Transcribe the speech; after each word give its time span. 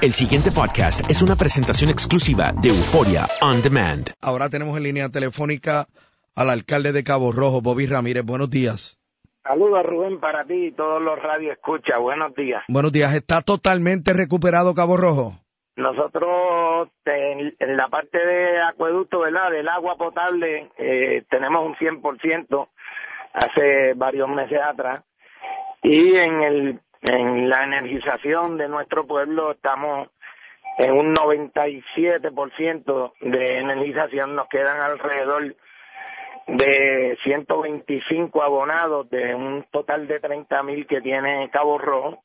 El 0.00 0.12
siguiente 0.12 0.52
podcast 0.52 1.10
es 1.10 1.22
una 1.22 1.34
presentación 1.34 1.90
exclusiva 1.90 2.52
de 2.52 2.68
Euforia 2.68 3.26
On 3.42 3.60
Demand. 3.60 4.06
Ahora 4.22 4.48
tenemos 4.48 4.76
en 4.76 4.84
línea 4.84 5.08
telefónica 5.08 5.88
al 6.36 6.50
alcalde 6.50 6.92
de 6.92 7.02
Cabo 7.02 7.32
Rojo, 7.32 7.62
Bobby 7.62 7.86
Ramírez. 7.86 8.24
Buenos 8.24 8.48
días. 8.48 8.96
Saludos, 9.42 9.84
Rubén, 9.84 10.20
para 10.20 10.44
ti 10.44 10.66
y 10.66 10.70
todos 10.70 11.02
los 11.02 11.20
radio 11.20 11.50
escucha. 11.50 11.98
Buenos 11.98 12.32
días. 12.36 12.62
Buenos 12.68 12.92
días. 12.92 13.12
¿Está 13.12 13.42
totalmente 13.42 14.12
recuperado 14.12 14.72
Cabo 14.72 14.96
Rojo? 14.96 15.32
Nosotros 15.74 16.90
en, 17.04 17.56
en 17.58 17.76
la 17.76 17.88
parte 17.88 18.24
de 18.24 18.62
acueducto, 18.62 19.18
¿verdad? 19.18 19.50
Del 19.50 19.68
agua 19.68 19.96
potable, 19.96 20.70
eh, 20.78 21.24
tenemos 21.28 21.66
un 21.66 21.74
100% 21.74 22.68
hace 23.32 23.94
varios 23.94 24.28
meses 24.28 24.60
atrás. 24.64 25.02
Y 25.82 26.14
en 26.14 26.42
el 26.42 26.80
en 27.02 27.48
la 27.48 27.64
energización 27.64 28.56
de 28.58 28.68
nuestro 28.68 29.06
pueblo 29.06 29.52
estamos 29.52 30.08
en 30.78 30.92
un 30.92 31.14
97% 31.14 33.12
de 33.20 33.58
energización, 33.58 34.34
nos 34.36 34.48
quedan 34.48 34.80
alrededor 34.80 35.56
de 36.46 37.18
125 37.24 38.42
abonados 38.42 39.10
de 39.10 39.34
un 39.34 39.64
total 39.70 40.06
de 40.06 40.20
30 40.20 40.62
mil 40.62 40.86
que 40.86 41.00
tiene 41.00 41.50
Cabo 41.52 41.78
Rojo. 41.78 42.22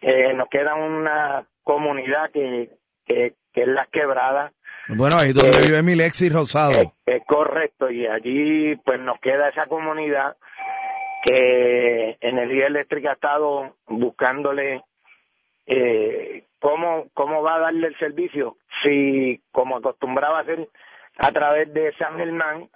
Eh, 0.00 0.32
nos 0.34 0.48
queda 0.48 0.74
una 0.74 1.46
comunidad 1.62 2.30
que, 2.32 2.70
que, 3.04 3.34
que 3.52 3.62
es 3.62 3.68
Las 3.68 3.88
Quebradas. 3.88 4.52
Bueno, 4.88 5.16
ahí 5.18 5.32
donde 5.34 5.50
Eh, 5.50 5.62
vive 5.66 5.82
Milexi 5.82 6.30
Rosado. 6.30 6.70
Es, 6.70 6.88
es 7.04 7.22
correcto, 7.26 7.90
y 7.90 8.06
allí 8.06 8.76
pues 8.76 8.98
nos 9.00 9.20
queda 9.20 9.50
esa 9.50 9.66
comunidad 9.66 10.36
que 11.24 12.16
Energía 12.20 12.66
Eléctrica 12.66 13.10
ha 13.10 13.14
estado 13.14 13.74
buscándole 13.86 14.82
eh, 15.66 16.44
cómo, 16.58 17.06
cómo 17.14 17.42
va 17.42 17.56
a 17.56 17.60
darle 17.60 17.88
el 17.88 17.98
servicio, 17.98 18.56
si 18.82 19.42
como 19.52 19.76
acostumbraba 19.76 20.40
hacer 20.40 20.68
a 21.18 21.32
través 21.32 21.72
de 21.74 21.92
San 21.98 22.16
Germán 22.16 22.68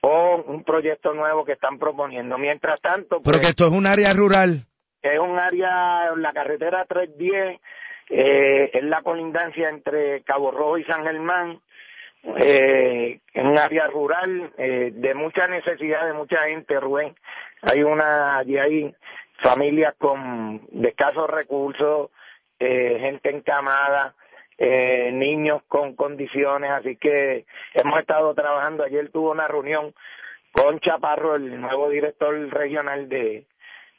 o 0.00 0.42
un 0.46 0.64
proyecto 0.64 1.14
nuevo 1.14 1.44
que 1.44 1.52
están 1.52 1.78
proponiendo. 1.78 2.36
Mientras 2.38 2.80
tanto, 2.80 3.20
Pero 3.22 3.22
pues, 3.22 3.40
que 3.40 3.48
esto 3.48 3.66
es 3.66 3.72
un 3.72 3.86
área 3.86 4.12
rural. 4.12 4.66
es 5.02 5.18
un 5.18 5.38
área, 5.38 6.14
la 6.16 6.32
carretera 6.32 6.84
310, 6.86 7.60
eh, 8.10 8.70
es 8.72 8.84
la 8.84 9.02
colindancia 9.02 9.68
entre 9.68 10.22
Cabo 10.22 10.50
Rojo 10.50 10.78
y 10.78 10.84
San 10.84 11.04
Germán, 11.04 11.60
eh, 12.36 13.20
en 13.32 13.46
un 13.46 13.58
área 13.58 13.86
rural 13.88 14.52
eh, 14.56 14.92
de 14.94 15.14
mucha 15.14 15.46
necesidad 15.48 16.06
de 16.06 16.12
mucha 16.12 16.38
gente, 16.48 16.78
Rubén. 16.80 17.14
Hay 17.62 17.82
una, 17.82 18.38
allí 18.38 18.58
hay 18.58 18.94
familias 19.42 19.94
con 19.98 20.66
de 20.70 20.88
escasos 20.88 21.28
recursos, 21.28 22.10
eh, 22.58 22.98
gente 23.00 23.30
encamada, 23.30 24.14
eh, 24.58 25.10
niños 25.12 25.62
con 25.68 25.94
condiciones, 25.94 26.70
así 26.70 26.96
que 26.96 27.44
hemos 27.74 28.00
estado 28.00 28.34
trabajando. 28.34 28.84
Ayer 28.84 29.10
tuve 29.10 29.30
una 29.30 29.48
reunión 29.48 29.94
con 30.52 30.78
Chaparro, 30.80 31.34
el 31.34 31.60
nuevo 31.60 31.88
director 31.88 32.34
regional 32.50 33.08
de, 33.08 33.44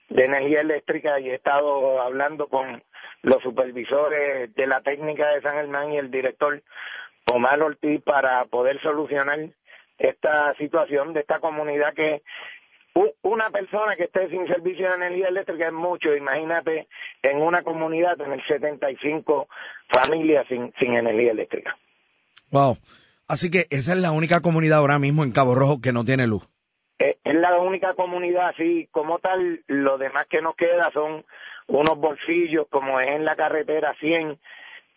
de 0.09 0.25
energía 0.25 0.61
eléctrica 0.61 1.19
y 1.19 1.29
he 1.29 1.35
estado 1.35 2.01
hablando 2.01 2.47
con 2.47 2.81
los 3.21 3.41
supervisores 3.43 4.53
de 4.55 4.67
la 4.67 4.81
técnica 4.81 5.29
de 5.29 5.41
San 5.41 5.55
Germán 5.55 5.91
y 5.91 5.97
el 5.97 6.11
director 6.11 6.61
Omar 7.31 7.61
Ortiz 7.61 8.01
para 8.01 8.45
poder 8.45 8.81
solucionar 8.81 9.39
esta 9.97 10.53
situación 10.55 11.13
de 11.13 11.21
esta 11.21 11.39
comunidad 11.39 11.93
que 11.93 12.21
una 13.23 13.49
persona 13.49 13.95
que 13.95 14.05
esté 14.05 14.29
sin 14.29 14.47
servicio 14.47 14.87
de 14.87 14.95
energía 14.95 15.27
eléctrica 15.27 15.67
es 15.67 15.73
mucho, 15.73 16.15
imagínate 16.15 16.87
en 17.21 17.41
una 17.41 17.61
comunidad 17.61 18.15
tener 18.15 18.41
75 18.47 19.49
familias 19.89 20.45
sin, 20.47 20.73
sin 20.79 20.95
energía 20.95 21.31
eléctrica. 21.31 21.77
Wow. 22.51 22.77
Así 23.27 23.51
que 23.51 23.67
esa 23.69 23.93
es 23.93 23.99
la 23.99 24.11
única 24.11 24.41
comunidad 24.41 24.79
ahora 24.79 24.99
mismo 24.99 25.23
en 25.23 25.31
Cabo 25.31 25.55
Rojo 25.55 25.81
que 25.81 25.91
no 25.91 26.05
tiene 26.05 26.27
luz. 26.27 26.47
Eh, 26.99 27.17
es 27.23 27.35
la 27.35 27.57
única 27.57 27.95
comunidad 27.95 28.49
así 28.49 28.87
como 28.91 29.19
tal, 29.19 29.63
lo 29.67 29.97
demás 29.97 30.27
que 30.29 30.41
nos 30.41 30.55
queda 30.55 30.89
son 30.93 31.25
unos 31.67 31.97
bolsillos 31.97 32.67
como 32.69 32.99
es 33.01 33.09
en 33.09 33.25
la 33.25 33.35
carretera 33.35 33.93
100 33.99 34.39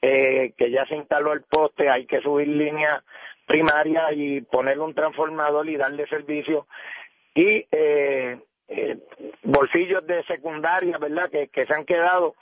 eh, 0.02 0.52
que 0.56 0.70
ya 0.70 0.86
se 0.86 0.96
instaló 0.96 1.32
el 1.32 1.42
poste, 1.42 1.90
hay 1.90 2.06
que 2.06 2.20
subir 2.20 2.48
línea 2.48 3.02
primaria 3.46 4.12
y 4.12 4.42
ponerle 4.42 4.84
un 4.84 4.94
transformador 4.94 5.68
y 5.68 5.76
darle 5.76 6.06
servicio 6.06 6.66
y 7.34 7.66
eh, 7.72 8.38
eh, 8.68 8.98
bolsillos 9.42 10.06
de 10.06 10.22
secundaria, 10.24 10.98
¿verdad? 10.98 11.30
Que, 11.30 11.48
que 11.48 11.66
se 11.66 11.74
han 11.74 11.84
quedado, 11.84 12.34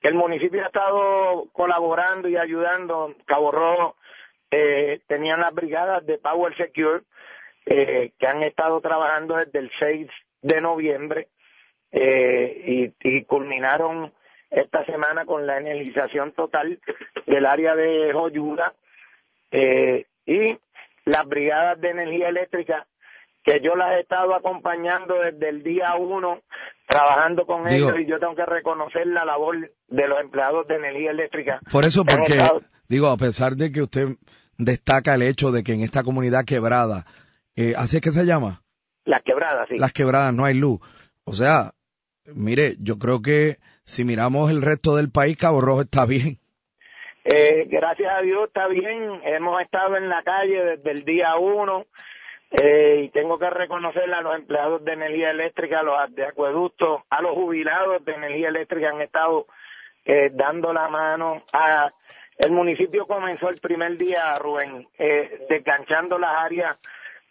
que 0.00 0.08
el 0.08 0.14
municipio 0.14 0.62
ha 0.62 0.66
estado 0.66 1.48
colaborando 1.52 2.28
y 2.28 2.36
ayudando. 2.36 3.14
Cabo 3.24 3.50
Rojo 3.50 3.96
eh, 4.50 5.00
tenían 5.06 5.40
las 5.40 5.54
brigadas 5.54 6.04
de 6.06 6.18
Power 6.18 6.56
Secure 6.56 7.02
eh, 7.64 8.12
que 8.18 8.26
han 8.26 8.42
estado 8.42 8.80
trabajando 8.80 9.36
desde 9.36 9.58
el 9.58 9.70
6 9.78 10.08
de 10.42 10.60
noviembre 10.60 11.28
y, 11.94 12.90
y 13.00 13.24
culminaron 13.24 14.12
esta 14.52 14.84
semana 14.84 15.24
con 15.24 15.46
la 15.46 15.58
energización 15.58 16.32
total 16.32 16.78
del 17.26 17.46
área 17.46 17.74
de 17.74 18.12
Joyuda 18.12 18.74
eh, 19.50 20.06
y 20.26 20.58
las 21.04 21.26
brigadas 21.26 21.80
de 21.80 21.90
energía 21.90 22.28
eléctrica 22.28 22.86
que 23.42 23.60
yo 23.60 23.74
las 23.74 23.92
he 23.92 24.00
estado 24.00 24.34
acompañando 24.34 25.14
desde 25.18 25.48
el 25.48 25.62
día 25.64 25.96
uno, 25.96 26.42
trabajando 26.86 27.44
con 27.44 27.66
ellos 27.66 27.98
y 27.98 28.06
yo 28.06 28.20
tengo 28.20 28.36
que 28.36 28.46
reconocer 28.46 29.06
la 29.06 29.24
labor 29.24 29.72
de 29.88 30.08
los 30.08 30.20
empleados 30.20 30.68
de 30.68 30.76
energía 30.76 31.10
eléctrica. 31.10 31.60
Por 31.70 31.84
eso, 31.84 32.04
porque, 32.04 32.40
digo, 32.88 33.08
a 33.08 33.16
pesar 33.16 33.56
de 33.56 33.72
que 33.72 33.82
usted 33.82 34.16
destaca 34.58 35.14
el 35.14 35.22
hecho 35.22 35.50
de 35.50 35.64
que 35.64 35.72
en 35.72 35.80
esta 35.80 36.04
comunidad 36.04 36.44
quebrada, 36.44 37.04
eh, 37.56 37.74
¿así 37.76 37.96
es 37.96 38.02
que 38.02 38.12
se 38.12 38.26
llama? 38.26 38.62
Las 39.04 39.22
quebradas, 39.22 39.68
sí. 39.68 39.76
Las 39.76 39.92
quebradas, 39.92 40.32
no 40.32 40.44
hay 40.44 40.54
luz. 40.54 40.78
O 41.24 41.32
sea, 41.32 41.72
mire, 42.26 42.76
yo 42.80 42.98
creo 42.98 43.22
que 43.22 43.58
si 43.84 44.04
miramos 44.04 44.50
el 44.50 44.62
resto 44.62 44.96
del 44.96 45.10
país, 45.10 45.36
Cabo 45.36 45.60
Rojo 45.60 45.82
está 45.82 46.06
bien. 46.06 46.38
Eh, 47.24 47.66
gracias 47.68 48.12
a 48.12 48.20
Dios 48.22 48.48
está 48.48 48.66
bien. 48.68 49.20
Hemos 49.24 49.60
estado 49.62 49.96
en 49.96 50.08
la 50.08 50.22
calle 50.22 50.76
desde 50.76 50.90
el 50.90 51.04
día 51.04 51.36
uno 51.36 51.86
eh, 52.50 53.04
y 53.04 53.08
tengo 53.10 53.38
que 53.38 53.48
reconocer 53.48 54.12
a 54.12 54.20
los 54.20 54.34
empleados 54.34 54.84
de 54.84 54.92
energía 54.92 55.30
eléctrica, 55.30 55.80
a 55.80 55.82
los 55.82 56.14
de 56.14 56.26
acueductos, 56.26 57.02
a 57.08 57.22
los 57.22 57.32
jubilados 57.32 58.04
de 58.04 58.12
energía 58.12 58.48
eléctrica 58.48 58.90
han 58.90 59.00
estado 59.00 59.46
eh, 60.04 60.30
dando 60.34 60.72
la 60.72 60.88
mano. 60.88 61.44
A, 61.52 61.92
el 62.38 62.50
municipio 62.50 63.06
comenzó 63.06 63.48
el 63.48 63.60
primer 63.60 63.96
día, 63.96 64.36
Rubén, 64.38 64.86
eh, 64.98 65.46
desganchando 65.48 66.18
las 66.18 66.42
áreas 66.42 66.76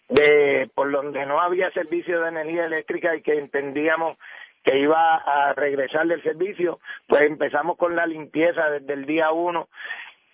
de 0.09 0.69
por 0.73 0.91
donde 0.91 1.25
no 1.25 1.39
había 1.39 1.71
servicio 1.71 2.21
de 2.21 2.29
energía 2.29 2.65
eléctrica 2.65 3.15
y 3.15 3.21
que 3.21 3.37
entendíamos 3.37 4.17
que 4.63 4.77
iba 4.77 5.15
a 5.15 5.53
regresar 5.53 6.07
del 6.07 6.21
servicio, 6.23 6.79
pues 7.07 7.23
empezamos 7.23 7.77
con 7.77 7.95
la 7.95 8.05
limpieza 8.05 8.69
desde 8.69 8.93
el 8.93 9.05
día 9.05 9.31
uno 9.31 9.67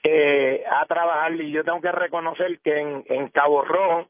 eh, 0.04 0.64
a 0.70 0.86
trabajar. 0.86 1.34
Y 1.34 1.52
yo 1.52 1.64
tengo 1.64 1.82
que 1.82 1.92
reconocer 1.92 2.60
que 2.60 2.80
en, 2.80 3.30
Cabo 3.30 3.64
Rojo, 3.64 4.10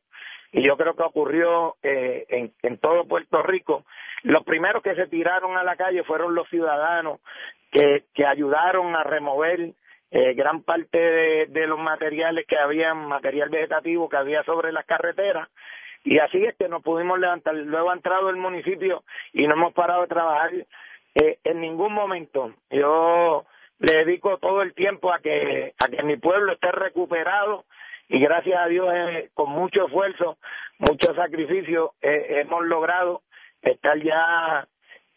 y 0.51 0.63
yo 0.63 0.77
creo 0.77 0.95
que 0.95 1.03
ocurrió 1.03 1.75
eh, 1.83 2.25
en, 2.29 2.53
en 2.63 2.77
todo 2.77 3.05
Puerto 3.05 3.43
Rico, 3.43 3.85
los 4.23 4.43
primeros 4.43 4.81
que 4.81 4.95
se 4.95 5.07
tiraron 5.07 5.57
a 5.57 5.63
la 5.63 5.75
calle 5.75 6.03
fueron 6.03 6.33
los 6.33 6.49
ciudadanos 6.49 7.19
que, 7.71 8.05
que 8.13 8.25
ayudaron 8.25 8.95
a 8.95 9.03
remover 9.03 9.73
eh, 10.09 10.33
gran 10.33 10.63
parte 10.63 10.97
de, 10.97 11.45
de, 11.47 11.67
los 11.67 11.79
materiales 11.79 12.45
que 12.47 12.57
había, 12.57 12.93
material 12.93 13.49
vegetativo 13.49 14.07
que 14.07 14.17
había 14.17 14.43
sobre 14.43 14.71
las 14.71 14.85
carreteras, 14.85 15.49
y 16.03 16.19
así 16.19 16.43
es 16.43 16.55
que 16.55 16.67
nos 16.67 16.83
pudimos 16.83 17.19
levantar. 17.19 17.55
Luego 17.55 17.91
ha 17.91 17.93
entrado 17.93 18.29
el 18.29 18.37
municipio 18.37 19.03
y 19.33 19.47
no 19.47 19.53
hemos 19.53 19.73
parado 19.73 20.01
de 20.01 20.07
trabajar 20.07 20.51
eh, 21.15 21.39
en 21.43 21.61
ningún 21.61 21.93
momento. 21.93 22.53
Yo 22.69 23.45
le 23.79 23.93
dedico 24.05 24.37
todo 24.37 24.61
el 24.61 24.73
tiempo 24.73 25.11
a 25.13 25.19
que, 25.19 25.73
a 25.83 25.87
que 25.87 26.03
mi 26.03 26.17
pueblo 26.17 26.53
esté 26.53 26.71
recuperado 26.71 27.65
y 28.09 28.19
gracias 28.19 28.59
a 28.59 28.67
Dios 28.67 28.87
eh, 28.93 29.29
con 29.33 29.49
mucho 29.49 29.85
esfuerzo, 29.85 30.37
mucho 30.79 31.13
sacrificio 31.13 31.93
eh, 32.01 32.41
hemos 32.41 32.65
logrado 32.65 33.21
estar 33.61 33.97
ya 34.01 34.67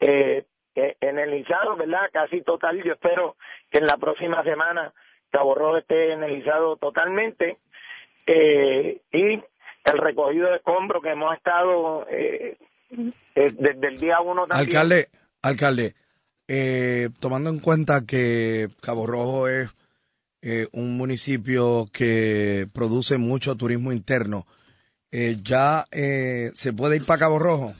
eh, 0.00 0.44
eh 0.74 0.96
energizado, 1.00 1.76
¿verdad? 1.76 2.10
Casi 2.12 2.42
total. 2.42 2.82
Yo 2.82 2.94
espero 2.94 3.36
que 3.70 3.78
en 3.78 3.86
la 3.86 3.96
próxima 3.96 4.42
semana 4.42 4.92
Cabo 5.30 5.54
Rojo 5.54 5.78
esté 5.78 6.12
energizado 6.12 6.76
totalmente 6.76 7.58
eh, 8.26 9.00
y 9.12 9.40
el 9.84 9.98
recogido 9.98 10.48
de 10.50 10.56
escombros 10.56 11.02
que 11.02 11.10
hemos 11.10 11.34
estado 11.36 12.06
eh, 12.08 12.56
eh, 13.34 13.52
desde 13.58 13.88
el 13.88 13.98
día 13.98 14.20
uno 14.20 14.46
también. 14.46 14.68
Alcalde, 14.68 15.08
alcalde, 15.42 15.94
eh, 16.48 17.08
tomando 17.20 17.50
en 17.50 17.60
cuenta 17.60 18.04
que 18.06 18.68
Cabo 18.82 19.06
Rojo 19.06 19.48
es 19.48 19.70
eh, 20.42 20.68
un 20.72 20.96
municipio 20.96 21.86
que 21.92 22.66
produce 22.74 23.18
mucho 23.18 23.56
turismo 23.56 23.92
interno, 23.92 24.46
eh, 25.12 25.36
¿ya 25.42 25.84
eh, 25.90 26.50
se 26.54 26.72
puede 26.72 26.96
ir 26.96 27.06
para 27.06 27.20
Cabo 27.20 27.38
Rojo? 27.38 27.74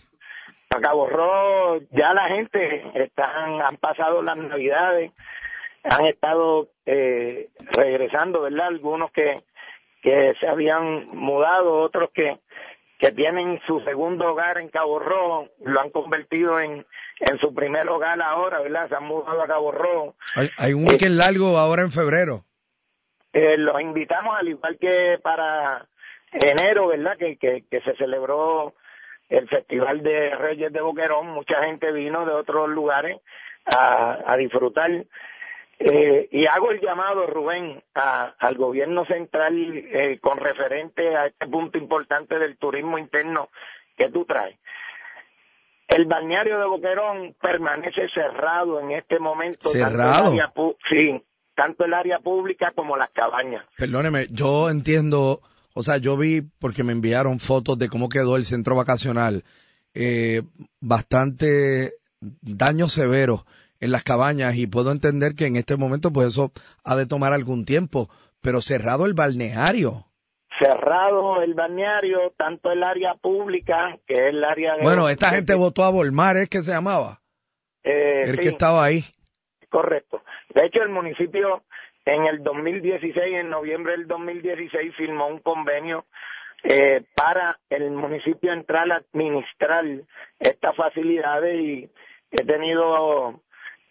Para 0.69 0.82
Cabo 0.88 1.08
Rojo 1.08 1.81
ya 1.91 2.12
la 2.12 2.29
gente 2.29 2.82
están, 3.02 3.61
han 3.61 3.76
pasado 3.79 4.23
las 4.23 4.37
navidades, 4.37 5.12
han 5.85 6.06
estado 6.06 6.69
eh, 6.87 7.49
regresando, 7.73 8.43
¿verdad? 8.43 8.67
Algunos 8.67 9.11
que 9.12 9.43
que 10.00 10.35
se 10.41 10.49
habían 10.49 11.06
mudado, 11.08 11.79
otros 11.81 12.11
que, 12.12 12.38
que 12.99 13.12
tienen 13.12 13.61
su 13.67 13.81
segundo 13.81 14.32
hogar 14.32 14.58
en 14.58 14.69
Cabo 14.69 14.99
Rojo, 14.99 15.49
lo 15.64 15.81
han 15.81 15.91
convertido 15.91 16.61
en, 16.61 16.87
en 17.20 17.38
su 17.38 17.55
primer 17.55 17.88
hogar 17.88 18.20
ahora, 18.23 18.61
¿verdad? 18.61 18.88
Se 18.88 18.94
han 18.94 19.05
mudado 19.05 19.43
a 19.43 19.47
Cabo 19.47 19.73
Rojo. 19.73 20.14
Hay, 20.35 20.50
hay 20.56 20.73
un 20.73 20.88
weekend 20.88 21.17
largo 21.17 21.56
ahora 21.58 21.82
en 21.82 21.93
febrero. 21.93 22.44
Eh, 23.32 23.56
los 23.58 23.81
invitamos, 23.81 24.37
al 24.37 24.49
igual 24.49 24.76
que 24.79 25.19
para 25.23 25.87
enero, 26.32 26.88
¿verdad? 26.88 27.17
Que, 27.17 27.37
que, 27.37 27.64
que 27.70 27.81
se 27.82 27.94
celebró 27.97 28.75
el 29.29 29.49
Festival 29.49 30.02
de 30.02 30.35
Reyes 30.35 30.73
de 30.73 30.81
Boquerón, 30.81 31.29
mucha 31.29 31.62
gente 31.64 31.93
vino 31.93 32.26
de 32.26 32.32
otros 32.32 32.69
lugares 32.69 33.19
a, 33.76 34.19
a 34.26 34.37
disfrutar 34.37 34.91
eh, 35.82 36.29
y 36.31 36.44
hago 36.44 36.73
el 36.73 36.81
llamado, 36.81 37.27
Rubén, 37.27 37.82
a, 37.94 38.35
al 38.38 38.56
gobierno 38.56 39.06
central 39.06 39.55
eh, 39.56 40.19
con 40.21 40.37
referente 40.37 41.17
a 41.17 41.27
este 41.27 41.47
punto 41.47 41.79
importante 41.79 42.38
del 42.38 42.59
turismo 42.59 42.99
interno 42.99 43.49
que 43.97 44.11
tú 44.11 44.27
traes. 44.27 44.59
El 45.88 46.05
balneario 46.05 46.59
de 46.59 46.67
Boquerón 46.67 47.35
permanece 47.41 48.09
cerrado 48.12 48.79
en 48.79 48.91
este 48.91 49.19
momento. 49.19 49.71
¿Cerrado? 49.71 50.12
Tanto 50.12 50.32
el 50.32 50.41
área, 50.41 50.53
sí, 50.91 51.25
tanto 51.55 51.85
el 51.87 51.94
área 51.94 52.19
pública 52.19 52.73
como 52.76 52.99
las 52.99 53.11
cabañas. 53.11 53.65
Perdóneme, 53.79 54.26
yo 54.31 54.69
entiendo, 54.69 55.41
o 55.73 55.83
sea, 55.83 55.97
yo 55.97 56.19
vi, 56.19 56.43
porque 56.43 56.85
me 56.85 56.93
enviaron 56.93 57.41
fotos 57.41 57.79
de 57.79 57.88
cómo 57.88 58.11
quedó 58.11 58.37
el 58.37 58.44
centro 58.44 58.76
vacacional, 58.76 59.44
eh, 59.94 60.43
bastante 60.79 61.94
daños 62.21 62.93
severos 62.93 63.47
en 63.81 63.93
las 63.93 64.05
cabañas 64.05 64.56
y 64.56 64.67
puedo 64.67 64.93
entender 64.93 65.35
que 65.35 65.47
en 65.47 65.56
este 65.56 65.77
momento 65.77 66.12
pues 66.12 66.29
eso 66.29 66.53
ha 66.85 66.97
de 66.97 67.06
tomar 67.06 67.32
algún 67.32 67.65
tiempo, 67.65 68.09
pero 68.41 68.61
cerrado 68.61 69.06
el 69.06 69.15
balneario. 69.15 70.06
Cerrado 70.59 71.43
el 71.43 71.55
balneario, 71.55 72.35
tanto 72.37 72.71
el 72.71 72.82
área 72.82 73.15
pública, 73.15 73.99
que 74.06 74.15
es 74.15 74.31
el 74.31 74.44
área 74.44 74.77
de... 74.77 74.82
Bueno, 74.82 75.09
esta 75.09 75.31
gente 75.31 75.55
votó 75.55 75.85
a 75.85 75.91
Volmar, 75.91 76.37
¿es 76.37 76.50
que 76.50 76.62
se 76.62 76.73
llamaba? 76.73 77.21
Eh, 77.82 78.25
el 78.27 78.37
sí, 78.37 78.43
que 78.43 78.49
estaba 78.49 78.85
ahí. 78.85 79.05
Correcto. 79.71 80.23
De 80.55 80.67
hecho, 80.67 80.83
el 80.83 80.91
municipio 80.91 81.62
en 82.04 82.26
el 82.26 82.43
2016, 82.43 83.16
en 83.37 83.49
noviembre 83.49 83.93
del 83.93 84.07
2016, 84.07 84.95
firmó 84.97 85.28
un 85.28 85.38
convenio 85.38 86.04
eh, 86.62 87.02
para 87.14 87.59
el 87.71 87.90
municipio 87.93 88.52
entrar 88.52 88.90
a 88.93 88.97
administrar 88.97 89.85
estas 90.38 90.76
facilidades 90.76 91.59
y 91.59 91.90
he 92.31 92.45
tenido 92.45 93.40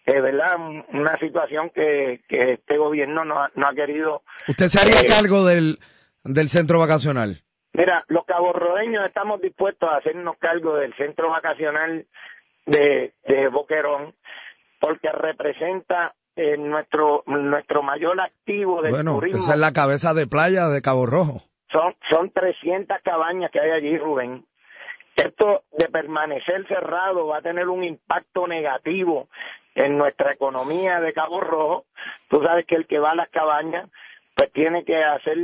eh, 0.06 0.20
¿verdad? 0.20 0.56
Una 0.92 1.18
situación 1.18 1.70
que, 1.70 2.20
que 2.28 2.52
este 2.54 2.76
gobierno 2.78 3.24
no 3.24 3.42
ha, 3.42 3.50
no 3.54 3.66
ha 3.66 3.74
querido. 3.74 4.22
¿Usted 4.48 4.68
se 4.68 4.80
haría 4.80 5.00
eh, 5.02 5.06
cargo 5.06 5.44
del, 5.44 5.78
del 6.24 6.48
centro 6.48 6.78
vacacional? 6.78 7.42
Mira, 7.72 8.04
los 8.08 8.24
caborrodeños 8.24 9.06
estamos 9.06 9.40
dispuestos 9.40 9.88
a 9.88 9.98
hacernos 9.98 10.36
cargo 10.38 10.74
del 10.76 10.94
centro 10.94 11.30
vacacional 11.30 12.06
de, 12.66 13.14
de 13.26 13.48
Boquerón 13.48 14.14
porque 14.80 15.10
representa 15.12 16.14
eh, 16.36 16.56
nuestro 16.56 17.22
nuestro 17.26 17.82
mayor 17.82 18.20
activo 18.20 18.82
del 18.82 18.92
bueno, 18.92 19.14
turismo. 19.14 19.38
esa 19.38 19.54
es 19.54 19.60
la 19.60 19.72
cabeza 19.72 20.14
de 20.14 20.26
playa 20.26 20.68
de 20.68 20.82
Cabo 20.82 21.06
Rojo. 21.06 21.42
Son, 21.70 21.94
son 22.08 22.30
300 22.30 22.98
cabañas 23.04 23.50
que 23.52 23.60
hay 23.60 23.70
allí, 23.70 23.96
Rubén. 23.98 24.44
Esto 25.16 25.64
de 25.78 25.86
permanecer 25.88 26.66
cerrado 26.66 27.26
va 27.26 27.38
a 27.38 27.42
tener 27.42 27.68
un 27.68 27.84
impacto 27.84 28.46
negativo 28.48 29.28
en 29.74 29.98
nuestra 29.98 30.32
economía 30.32 31.00
de 31.00 31.12
Cabo 31.12 31.40
Rojo. 31.40 31.84
Tú 32.28 32.42
sabes 32.42 32.66
que 32.66 32.76
el 32.76 32.86
que 32.86 32.98
va 32.98 33.12
a 33.12 33.14
las 33.16 33.28
cabañas, 33.30 33.88
pues 34.34 34.52
tiene 34.52 34.84
que 34.84 34.96
hacer 35.02 35.36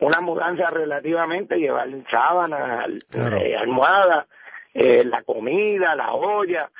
una 0.00 0.20
mudanza 0.20 0.68
relativamente, 0.70 1.56
llevar 1.58 1.88
sábanas, 2.10 2.88
Claro. 3.10 3.36
eh, 3.38 3.56
almohadas, 3.56 4.26
eh, 4.74 5.04
la 5.04 5.22
comida, 5.22 5.94
la 5.94 6.12
olla, 6.12 6.70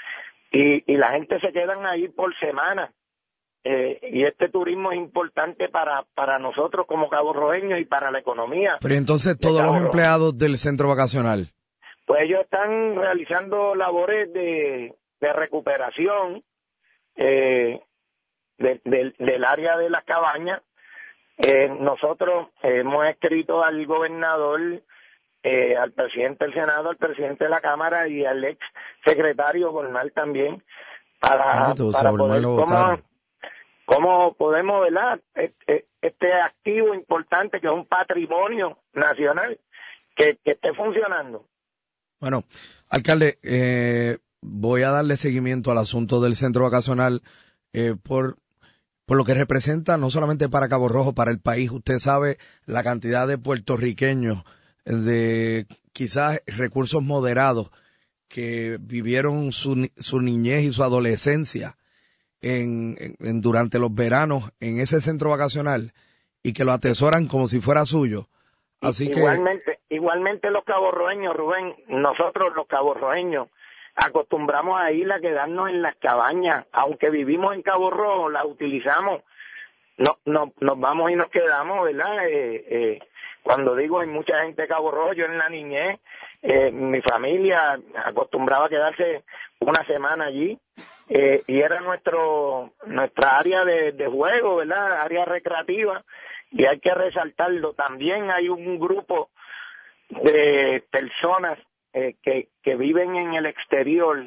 y, 0.50 0.82
y 0.92 0.96
la 0.96 1.10
gente 1.12 1.38
se 1.40 1.52
quedan 1.52 1.86
ahí 1.86 2.08
por 2.08 2.36
semana. 2.38 2.90
Eh, 3.64 4.00
y 4.10 4.24
este 4.24 4.48
turismo 4.48 4.90
es 4.90 4.98
importante 4.98 5.68
para, 5.68 6.04
para 6.16 6.40
nosotros 6.40 6.84
como 6.88 7.08
caborroeños 7.08 7.78
y 7.78 7.84
para 7.84 8.10
la 8.10 8.18
economía. 8.18 8.76
Pero 8.80 8.94
entonces 8.96 9.38
todos 9.38 9.62
los 9.62 9.76
empleados 9.76 10.36
del 10.36 10.58
centro 10.58 10.88
vacacional. 10.88 11.46
Pues 12.04 12.22
ellos 12.24 12.40
están 12.40 12.96
realizando 12.96 13.76
labores 13.76 14.32
de, 14.32 14.92
de 15.20 15.32
recuperación 15.32 16.42
eh, 17.16 17.80
de- 18.58 18.80
del- 18.84 19.14
del 19.18 19.44
área 19.44 19.76
de 19.76 19.90
las 19.90 20.04
cabañas. 20.04 20.62
Eh, 21.38 21.68
nosotros 21.80 22.48
hemos 22.62 23.06
escrito 23.06 23.64
al 23.64 23.84
gobernador, 23.86 24.82
eh, 25.42 25.76
al 25.76 25.92
presidente 25.92 26.44
del 26.44 26.54
Senado, 26.54 26.90
al 26.90 26.96
presidente 26.96 27.44
de 27.44 27.50
la 27.50 27.60
Cámara 27.60 28.06
y 28.06 28.24
al 28.24 28.44
ex 28.44 28.60
secretario 29.04 29.72
Bornal 29.72 30.12
también, 30.12 30.62
para, 31.20 31.62
Bendito, 31.68 31.90
para 31.90 32.10
poder 32.10 32.42
cómo, 32.42 33.00
cómo 33.86 34.34
podemos, 34.34 34.82
¿verdad? 34.82 35.20
Este, 35.34 35.86
este 36.00 36.32
activo 36.34 36.94
importante 36.94 37.60
que 37.60 37.66
es 37.66 37.72
un 37.72 37.86
patrimonio 37.86 38.78
nacional 38.92 39.58
que, 40.14 40.36
que 40.44 40.52
esté 40.52 40.74
funcionando. 40.74 41.46
Bueno, 42.20 42.44
alcalde, 42.90 43.38
eh, 43.42 44.18
voy 44.42 44.82
a 44.82 44.90
darle 44.90 45.16
seguimiento 45.16 45.70
al 45.70 45.78
asunto 45.78 46.20
del 46.20 46.36
centro 46.36 46.64
vacacional 46.64 47.22
eh, 47.72 47.94
por, 48.02 48.36
por 49.06 49.16
lo 49.16 49.24
que 49.24 49.34
representa 49.34 49.96
no 49.96 50.10
solamente 50.10 50.48
para 50.48 50.68
Cabo 50.68 50.88
Rojo, 50.88 51.14
para 51.14 51.30
el 51.30 51.40
país. 51.40 51.70
Usted 51.70 51.98
sabe 51.98 52.38
la 52.66 52.82
cantidad 52.82 53.26
de 53.26 53.38
puertorriqueños 53.38 54.44
de 54.84 55.66
quizás 55.92 56.42
recursos 56.46 57.02
moderados 57.02 57.70
que 58.28 58.78
vivieron 58.80 59.52
su, 59.52 59.90
su 59.96 60.20
niñez 60.20 60.64
y 60.64 60.72
su 60.72 60.82
adolescencia 60.82 61.76
en, 62.40 62.96
durante 63.40 63.78
los 63.78 63.94
veranos 63.94 64.50
en 64.58 64.80
ese 64.80 65.00
centro 65.00 65.30
vacacional 65.30 65.92
y 66.42 66.52
que 66.52 66.64
lo 66.64 66.72
atesoran 66.72 67.28
como 67.28 67.46
si 67.46 67.60
fuera 67.60 67.86
suyo. 67.86 68.28
Así 68.80 69.10
que 69.10 69.20
igualmente 69.90 70.50
los 70.50 70.64
caborroeños, 70.64 71.36
Rubén, 71.36 71.76
nosotros 71.88 72.52
los 72.56 72.66
caborroeños 72.66 73.48
acostumbramos 73.94 74.80
a 74.80 74.92
ir 74.92 75.10
a 75.12 75.20
quedarnos 75.20 75.68
en 75.68 75.82
las 75.82 75.96
cabañas, 75.96 76.66
aunque 76.72 77.10
vivimos 77.10 77.54
en 77.54 77.62
Cabo 77.62 77.90
Rojo, 77.90 78.30
las 78.30 78.44
utilizamos, 78.44 79.22
no, 79.98 80.18
no, 80.24 80.52
nos 80.60 80.80
vamos 80.80 81.10
y 81.10 81.16
nos 81.16 81.28
quedamos, 81.28 81.84
¿verdad? 81.84 82.26
Eh, 82.26 82.64
eh, 82.68 82.98
cuando 83.42 83.74
digo 83.74 84.00
hay 84.00 84.08
mucha 84.08 84.42
gente 84.42 84.62
de 84.62 84.68
Cabo 84.68 84.90
Rojo, 84.90 85.12
yo 85.12 85.26
en 85.26 85.38
la 85.38 85.48
niñez, 85.48 86.00
eh, 86.42 86.70
mi 86.70 87.00
familia 87.02 87.78
acostumbraba 88.04 88.68
quedarse 88.68 89.24
una 89.60 89.84
semana 89.86 90.26
allí 90.26 90.58
eh, 91.08 91.42
y 91.46 91.60
era 91.60 91.80
nuestro 91.80 92.72
nuestra 92.86 93.38
área 93.38 93.64
de, 93.64 93.92
de 93.92 94.06
juego, 94.06 94.56
¿verdad? 94.56 95.00
Área 95.02 95.24
recreativa 95.24 96.02
y 96.50 96.64
hay 96.64 96.80
que 96.80 96.94
resaltarlo. 96.94 97.72
También 97.74 98.30
hay 98.30 98.48
un 98.48 98.78
grupo 98.78 99.30
de 100.08 100.84
personas 100.90 101.58
eh, 101.92 102.16
que, 102.22 102.48
que 102.62 102.76
viven 102.76 103.16
en 103.16 103.34
el 103.34 103.46
exterior, 103.46 104.24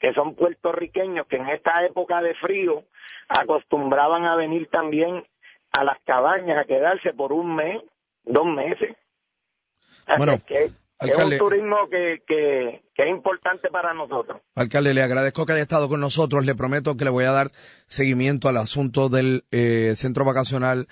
que 0.00 0.12
son 0.14 0.34
puertorriqueños, 0.34 1.26
que 1.26 1.36
en 1.36 1.48
esta 1.48 1.84
época 1.84 2.20
de 2.20 2.34
frío 2.34 2.84
acostumbraban 3.28 4.24
a 4.24 4.36
venir 4.36 4.68
también 4.68 5.24
a 5.72 5.84
las 5.84 5.98
cabañas 6.04 6.58
a 6.58 6.64
quedarse 6.64 7.12
por 7.14 7.32
un 7.32 7.54
mes, 7.54 7.82
dos 8.24 8.46
meses. 8.46 8.96
Así 10.06 10.18
Bueno, 10.18 10.38
que 10.46 10.70
es 11.00 11.24
un 11.24 11.38
turismo 11.38 11.88
que, 11.88 12.22
que, 12.26 12.82
que 12.94 13.02
es 13.02 13.08
importante 13.08 13.68
para 13.70 13.94
nosotros. 13.94 14.40
Alcalde, 14.54 14.94
le 14.94 15.02
agradezco 15.02 15.46
que 15.46 15.52
haya 15.52 15.62
estado 15.62 15.88
con 15.88 16.00
nosotros. 16.00 16.44
Le 16.44 16.54
prometo 16.54 16.96
que 16.96 17.04
le 17.04 17.10
voy 17.10 17.24
a 17.24 17.32
dar 17.32 17.50
seguimiento 17.86 18.48
al 18.48 18.56
asunto 18.56 19.08
del 19.08 19.44
eh, 19.50 19.94
centro 19.96 20.24
vacacional 20.24 20.86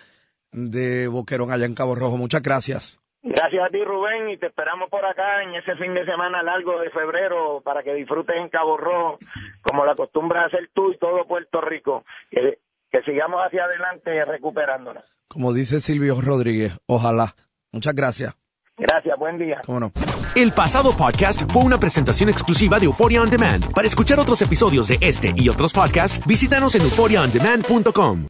de 0.52 1.08
Boquerón 1.08 1.52
allá 1.52 1.66
en 1.66 1.74
Cabo 1.74 1.94
Rojo. 1.94 2.16
Muchas 2.16 2.42
gracias. 2.42 3.00
Gracias 3.22 3.62
a 3.62 3.68
ti, 3.68 3.84
Rubén, 3.84 4.30
y 4.30 4.38
te 4.38 4.46
esperamos 4.46 4.88
por 4.88 5.04
acá 5.04 5.42
en 5.42 5.54
ese 5.54 5.76
fin 5.76 5.92
de 5.92 6.06
semana 6.06 6.42
largo 6.42 6.80
de 6.80 6.90
febrero 6.90 7.60
para 7.62 7.82
que 7.82 7.94
disfrutes 7.94 8.36
en 8.36 8.48
Cabo 8.48 8.78
Rojo, 8.78 9.18
como 9.60 9.84
la 9.84 9.92
acostumbras 9.92 10.46
hacer 10.46 10.70
tú 10.72 10.90
y 10.92 10.98
todo 10.98 11.26
Puerto 11.26 11.60
Rico. 11.60 12.04
Que, 12.30 12.58
que 12.90 13.02
sigamos 13.02 13.40
hacia 13.44 13.64
adelante 13.64 14.24
recuperándonos. 14.24 15.04
Como 15.28 15.52
dice 15.52 15.80
Silvio 15.80 16.20
Rodríguez, 16.20 16.72
ojalá. 16.86 17.34
Muchas 17.72 17.94
gracias. 17.94 18.34
Gracias, 18.78 19.16
buen 19.18 19.38
día. 19.38 19.60
¿Cómo 19.66 19.78
no? 19.78 19.92
El 20.34 20.52
pasado 20.52 20.96
podcast 20.96 21.42
fue 21.52 21.62
una 21.62 21.78
presentación 21.78 22.30
exclusiva 22.30 22.78
de 22.78 22.86
Euphoria 22.86 23.20
On 23.20 23.28
Demand. 23.28 23.72
Para 23.74 23.86
escuchar 23.86 24.18
otros 24.18 24.40
episodios 24.40 24.88
de 24.88 24.98
este 25.02 25.34
y 25.36 25.50
otros 25.50 25.74
podcasts, 25.74 26.26
visítanos 26.26 26.74
en 26.74 26.82
euphoriaondemand.com. 26.82 28.29